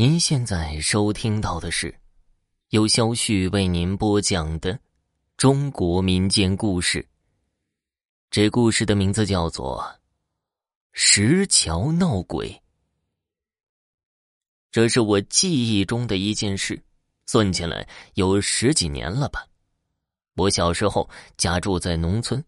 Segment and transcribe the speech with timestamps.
[0.00, 1.94] 您现在收听到的是
[2.70, 4.80] 由肖旭为您播讲的
[5.36, 7.06] 中国民间故事。
[8.30, 9.78] 这故事的名字叫做
[10.92, 12.48] 《石桥闹鬼》。
[14.70, 16.82] 这是我记忆中的一件事，
[17.26, 19.46] 算起来有十几年了吧。
[20.34, 22.42] 我小时候家住在农村，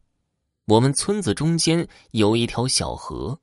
[0.64, 3.38] 我们村子中间有一条小河。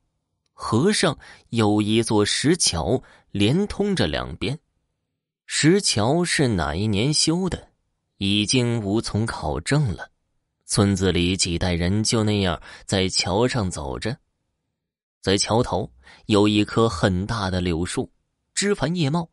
[0.62, 1.18] 河上
[1.52, 3.02] 有一座石桥，
[3.32, 4.60] 连通着两边。
[5.46, 7.70] 石桥是哪一年修的，
[8.18, 10.12] 已经无从考证了。
[10.66, 14.18] 村子里几代人就那样在桥上走着，
[15.22, 15.90] 在桥头
[16.26, 18.12] 有一棵很大的柳树，
[18.54, 19.30] 枝繁叶茂。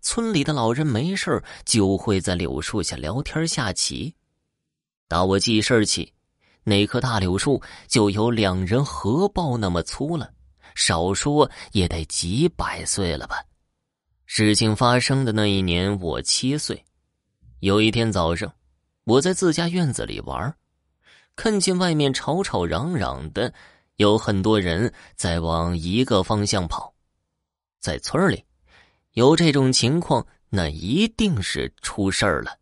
[0.00, 4.14] 村里的老人没事就会在柳树下聊天下棋。
[5.08, 6.14] 打我记事起，
[6.62, 10.34] 那棵大柳树就有两人合抱那么粗了。
[10.74, 13.42] 少说也得几百岁了吧？
[14.26, 16.84] 事情发生的那一年，我七岁。
[17.60, 18.52] 有一天早上，
[19.04, 20.54] 我在自家院子里玩，
[21.34, 23.52] 看见外面吵吵嚷嚷的，
[23.96, 26.94] 有很多人在往一个方向跑。
[27.80, 28.44] 在村里，
[29.12, 32.58] 有这种情况，那一定是出事儿了。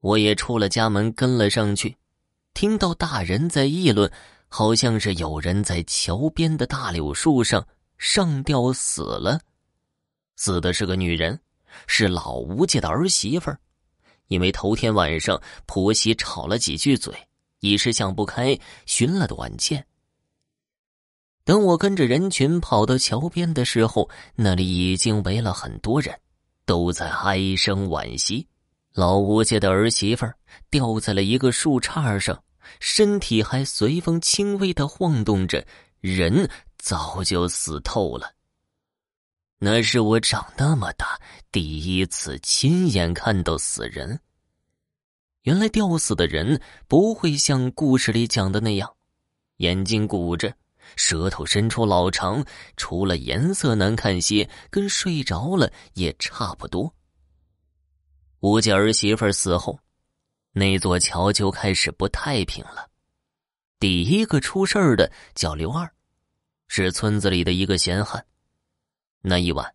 [0.00, 1.96] 我也出了家门，跟了上去，
[2.54, 4.10] 听到大人在议论。
[4.48, 7.66] 好像是有人在桥边的大柳树上
[7.98, 9.40] 上吊死了，
[10.36, 11.38] 死的是个女人，
[11.86, 13.58] 是老吴家的儿媳妇儿。
[14.28, 17.14] 因为头天晚上婆媳吵了几句嘴，
[17.60, 19.86] 一时想不开，寻了短见。
[21.44, 26.12] 等我跟着人群跑到桥边的时候，那里已经围了很多人，
[26.64, 28.46] 都在哀声惋惜。
[28.94, 30.36] 老吴家的儿媳妇儿
[30.70, 32.42] 吊在了一个树杈上。
[32.80, 35.66] 身体还随风轻微的晃动着，
[36.00, 38.32] 人早就死透了。
[39.58, 41.18] 那是我长那么大
[41.50, 44.20] 第一次亲眼看到死人。
[45.42, 48.94] 原来吊死的人不会像故事里讲的那样，
[49.56, 50.52] 眼睛鼓着，
[50.96, 52.44] 舌头伸出老长，
[52.76, 56.92] 除了颜色难看些，跟睡着了也差不多。
[58.40, 59.78] 吴家儿媳妇死后。
[60.58, 62.88] 那座桥就开始不太平了。
[63.78, 65.86] 第一个出事儿的叫刘二，
[66.66, 68.24] 是村子里的一个闲汉。
[69.20, 69.74] 那一晚，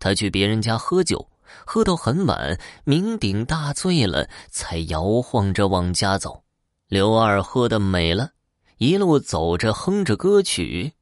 [0.00, 1.30] 他去别人家喝酒，
[1.64, 6.42] 喝到很晚，酩酊大醉了，才摇晃着往家走。
[6.88, 8.32] 刘二喝的美了，
[8.78, 10.92] 一路走着哼着歌曲，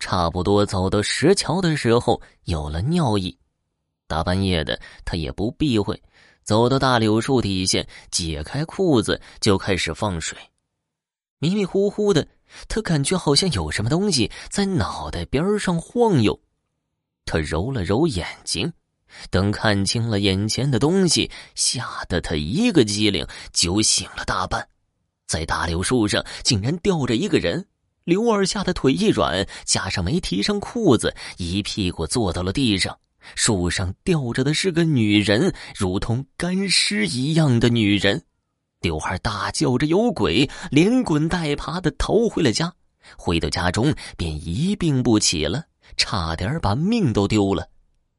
[0.00, 3.38] 差不多走到石桥的时候，有了尿意。
[4.08, 6.02] 大半夜的，他也不避讳。
[6.44, 10.38] 走到大柳树底下，解开裤子就开始放水。
[11.38, 12.28] 迷迷糊糊的，
[12.68, 16.38] 他感觉好像有什么东西在脑袋边上晃悠。
[17.24, 18.72] 他揉了揉眼睛，
[19.30, 24.68] 等看清了眼前的东西，吓得他一个机灵，酒醒了大半。
[25.26, 27.66] 在大柳树上竟然吊着一个人。
[28.04, 32.98] 刘二吓得腿一软，加上没提上裤子，一屁股坐到了地上。
[33.34, 38.24] 树上吊着的是个女人，如同干尸一样的女人。
[38.80, 42.72] 刘二大叫着有鬼，连滚带爬的逃回了家。
[43.16, 45.64] 回到家中便一病不起了，
[45.96, 47.68] 差点把命都丢了。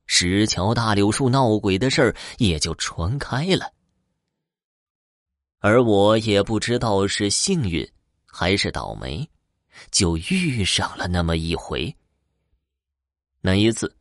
[0.07, 3.71] 石桥大柳树闹鬼的事儿也就传开了。
[5.59, 7.87] 而我也不知道是幸运
[8.25, 9.27] 还是倒霉，
[9.91, 11.95] 就遇上了那么一回。
[13.41, 13.95] 那一次。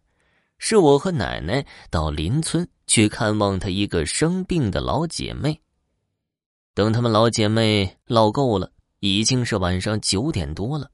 [0.66, 5.60] 是我和奶奶到邻村去看望她一个生病的老姐妹。
[6.72, 10.91] 等他们老姐妹唠够了，已经是晚上九点多了。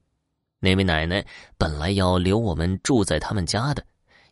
[0.59, 1.25] 那位奶奶
[1.57, 3.81] 本来要留我们住在他们家的，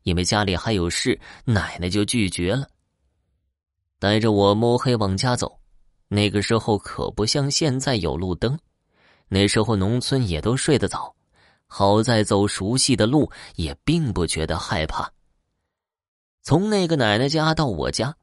[0.03, 2.67] 因为家里还有事，奶奶就拒绝了。
[3.97, 5.57] 带着我摸黑往家走。
[6.09, 8.59] 那个时候可不像现在有路灯，
[9.29, 11.15] 那时候农村也都睡得早。
[11.65, 15.09] 好在走熟悉的路，也并不觉得害怕。
[16.41, 18.15] 从那个奶奶家到我家，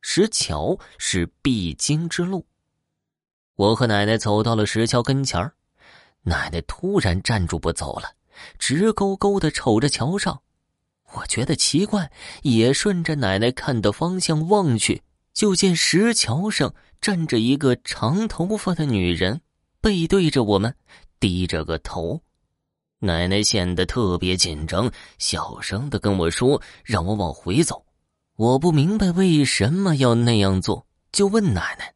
[0.00, 2.46] 石桥是必经之路。
[3.56, 5.54] 我和奶奶走到了石桥跟前儿，
[6.22, 8.10] 奶奶突然站住不走了，
[8.58, 10.42] 直勾勾的瞅着桥上。
[11.12, 12.10] 我觉得奇怪，
[12.42, 15.02] 也顺着奶奶看的方向望去，
[15.32, 19.40] 就见石桥上站着一个长头发的女人，
[19.80, 20.74] 背对着我们，
[21.20, 22.20] 低着个头。
[23.04, 27.84] 奶奶显得特别紧张，小声的跟我说：“让我往回走。”
[28.36, 31.92] 我不明白为什么要那样做，就问奶奶。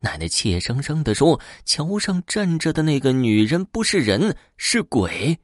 [0.00, 5.38] 奶奶怯生生的说：“桥上站着的那个女人不是人，是鬼。”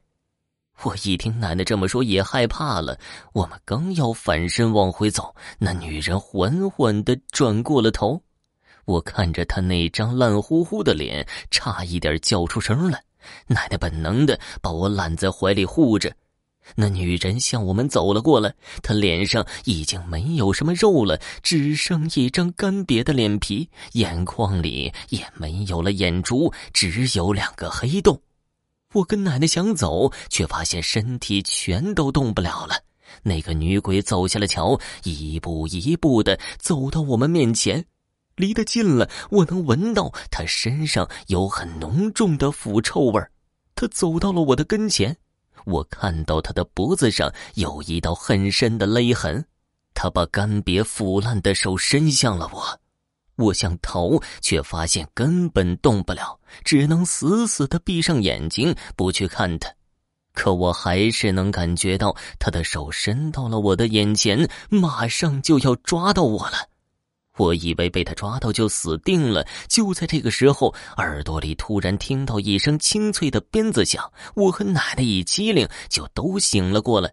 [0.83, 2.99] 我一听奶奶这么说，也害怕了。
[3.33, 8.21] 我们刚要反身往回走，那女人缓缓的转过了头。
[8.85, 13.03] 我看着她那张烂乎乎的脸，差一点叫出声来。
[13.47, 16.15] 奶奶本能的把我揽在怀里护着。
[16.77, 28.19] 那女人向我们走了过来，她脸上已经没有什么肉了，只剩一张干瘪的脸皮，眼眶里也没有了眼珠，只有两个黑洞。
[28.95, 32.77] 我跟奶奶想走，却发现身体全都动不了了。
[33.23, 37.85] 那个女鬼走下了桥，一步一步的走到我们面前，
[38.37, 43.31] 离得近了，我能闻到他身上有很浓重的腐臭味儿。
[43.77, 45.17] 她走到了我的跟前，
[45.65, 49.45] 我看到他的脖子上有一道很深的勒痕，
[49.95, 52.81] 他把干瘪腐烂的手伸向了我。
[53.37, 59.69] 我想逃，却发现根本动不了，只能死死的闭上眼睛，不去看他。
[60.33, 66.69] 可我还是能感觉到他的手伸到了我的眼前，马上就要抓到我了。
[67.37, 69.47] 我以为被他抓到就死定了。
[69.69, 77.13] 就在这个时候，耳朵里突然听到一声清脆的鞭子响，我和奶奶一激灵，就都醒了过来。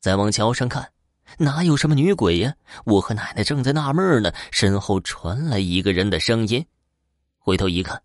[0.00, 0.90] 再往桥上看。
[1.38, 2.54] 哪有什么女鬼呀？
[2.84, 6.62] 我和奶奶正在纳闷呢，身后传来一个人的声音。
[7.38, 8.02] 回头一看，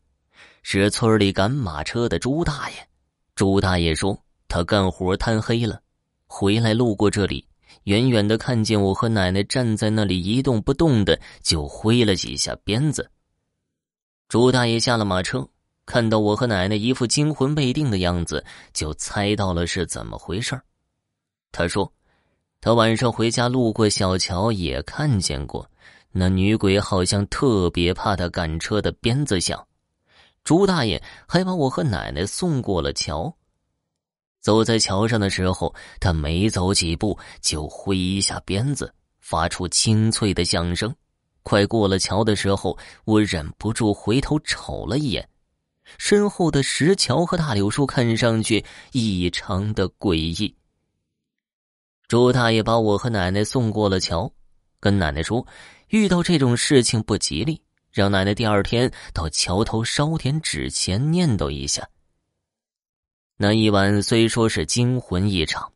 [0.63, 2.88] 是村里赶马车的朱大爷。
[3.36, 4.18] 朱大爷说
[4.48, 5.81] 他干活贪黑了，
[6.25, 7.45] 回来路过这里，
[7.88, 13.10] 远远的看见我和奶奶站在那里一动不动的，就挥了几下鞭子。
[14.28, 15.48] 朱大爷下了马车，
[15.86, 18.44] 看到我和奶奶一副惊魂未定的样子，
[18.74, 20.60] 就猜到了是怎么回事
[21.54, 21.89] 他说。
[22.60, 25.66] 他晚上回家路过小桥，也看见过
[26.12, 29.66] 那女鬼，好像特别怕他赶车的鞭子响。
[30.44, 33.33] 朱大爷还把我和奶奶送过了桥。
[34.39, 40.94] 走在桥上的时候，他没走几步就挥一下鞭子，发出清脆的响声。
[41.44, 45.28] 快过了桥的时候，我忍不住回头瞅了一眼，
[45.98, 50.56] 身后的石桥和大柳树看上去异常的诡异。
[52.07, 54.31] 朱大爷把我和奶奶送过了桥，
[54.80, 55.45] 跟奶奶说
[55.90, 57.62] ：“遇到这种事情不吉利，
[57.92, 61.86] 让奶奶第二天到桥头烧点纸钱，念叨一下。”
[63.39, 65.72] 那一晚虽说是惊魂一场，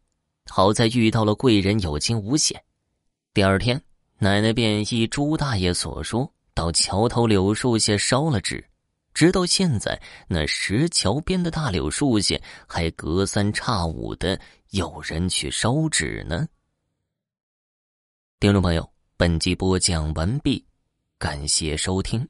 [0.50, 2.60] 好在遇到了贵人，有惊无险。
[3.36, 3.80] 第二天，
[4.18, 8.68] 奶奶便依朱大爷所说，到桥头柳树下烧了纸。
[9.14, 12.36] 直到现在，那石桥边的大柳树下
[12.68, 14.40] 还隔三差五的。
[14.72, 16.48] 有人去烧纸呢。
[18.40, 20.66] 听众朋友，本集播讲完毕，
[21.20, 22.28] 感谢收听。